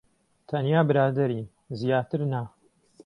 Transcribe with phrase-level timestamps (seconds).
[0.49, 1.47] تەنیا برادەرین.
[1.79, 2.41] زیاتر نا.